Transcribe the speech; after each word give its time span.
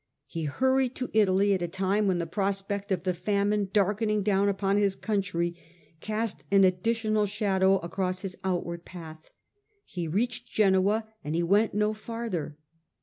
He 0.25 0.45
hurried 0.45 0.95
to 0.95 1.11
Italy 1.13 1.53
at 1.53 1.61
a 1.61 1.67
time 1.67 2.07
when 2.07 2.17
the 2.17 2.25
prospect 2.25 2.91
of 2.91 3.03
the 3.03 3.13
famine 3.13 3.69
darkening 3.71 4.23
down 4.23 4.49
upon 4.49 4.77
his 4.77 4.95
country 4.95 5.55
cast 5.99 6.43
an 6.49 6.63
additional 6.63 7.27
shadow 7.27 7.77
across 7.81 8.21
his 8.21 8.35
outward 8.43 8.83
path. 8.83 9.29
He 9.85 10.07
reached 10.07 10.47
Genoa, 10.51 11.07
and 11.23 11.35
he 11.35 11.43
went 11.43 11.75
no 11.75 11.93
farther. 11.93 12.57